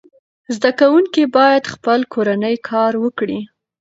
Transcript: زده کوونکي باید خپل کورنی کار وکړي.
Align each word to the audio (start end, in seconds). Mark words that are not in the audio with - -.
زده 0.55 0.71
کوونکي 0.79 1.23
باید 1.37 1.63
خپل 1.73 1.99
کورنی 2.13 2.55
کار 2.69 2.93
وکړي. 3.03 3.39